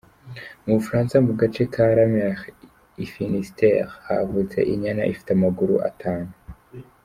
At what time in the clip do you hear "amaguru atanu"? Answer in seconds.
5.33-6.31